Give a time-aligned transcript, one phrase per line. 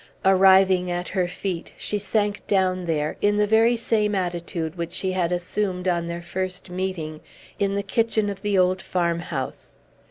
[0.25, 5.11] Arriving at her feet, she sank down there, in the very same attitude which she
[5.11, 7.21] had assumed on their first meeting,
[7.59, 9.77] in the kitchen of the old farmhouse.